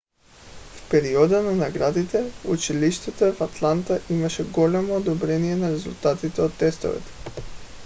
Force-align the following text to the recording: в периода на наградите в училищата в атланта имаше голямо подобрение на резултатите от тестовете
в 0.77 0.89
периода 0.89 1.43
на 1.43 1.51
наградите 1.55 2.31
в 2.31 2.45
училищата 2.49 3.33
в 3.33 3.41
атланта 3.41 4.01
имаше 4.09 4.43
голямо 4.49 4.87
подобрение 4.97 5.55
на 5.55 5.71
резултатите 5.71 6.41
от 6.41 6.57
тестовете 6.57 7.11